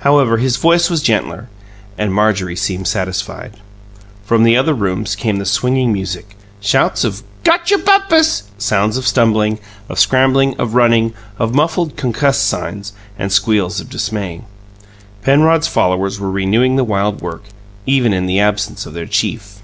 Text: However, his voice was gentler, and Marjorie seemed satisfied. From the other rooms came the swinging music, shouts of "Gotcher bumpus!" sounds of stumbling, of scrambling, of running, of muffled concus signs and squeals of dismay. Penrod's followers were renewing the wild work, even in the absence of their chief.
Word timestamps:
However, 0.00 0.38
his 0.38 0.56
voice 0.56 0.90
was 0.90 1.00
gentler, 1.02 1.48
and 1.96 2.12
Marjorie 2.12 2.56
seemed 2.56 2.88
satisfied. 2.88 3.58
From 4.24 4.42
the 4.42 4.56
other 4.56 4.74
rooms 4.74 5.14
came 5.14 5.36
the 5.36 5.46
swinging 5.46 5.92
music, 5.92 6.36
shouts 6.60 7.04
of 7.04 7.22
"Gotcher 7.44 7.78
bumpus!" 7.78 8.42
sounds 8.58 8.96
of 8.96 9.06
stumbling, 9.06 9.60
of 9.88 10.00
scrambling, 10.00 10.56
of 10.58 10.74
running, 10.74 11.12
of 11.38 11.54
muffled 11.54 11.96
concus 11.96 12.38
signs 12.38 12.92
and 13.16 13.30
squeals 13.30 13.78
of 13.78 13.88
dismay. 13.88 14.40
Penrod's 15.22 15.68
followers 15.68 16.18
were 16.18 16.28
renewing 16.28 16.74
the 16.74 16.82
wild 16.82 17.22
work, 17.22 17.44
even 17.86 18.12
in 18.12 18.26
the 18.26 18.40
absence 18.40 18.84
of 18.84 18.94
their 18.94 19.06
chief. 19.06 19.60